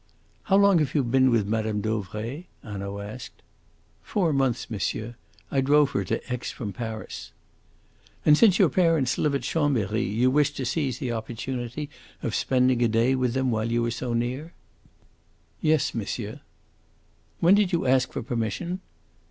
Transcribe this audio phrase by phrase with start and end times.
[0.45, 1.79] "How long have you been with Mme.
[1.79, 3.43] Dauvray?" Hanaud asked.
[4.01, 5.13] "Four months, monsieur.
[5.51, 7.31] I drove her to Aix from Paris."
[8.25, 11.87] "And since your parents live at Chambery you wished to seize the opportunity
[12.23, 14.53] of spending a day with them while you were so near?"
[15.61, 16.39] "Yes, monsieur."
[17.39, 18.81] "When did you ask for permission?"